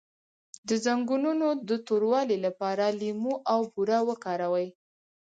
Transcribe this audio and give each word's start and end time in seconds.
د 0.67 0.69
زنګونونو 0.85 1.47
د 1.69 1.71
توروالي 1.87 2.37
لپاره 2.45 2.83
لیمو 3.01 3.33
او 3.53 3.59
بوره 3.73 3.99
وکاروئ 4.09 4.67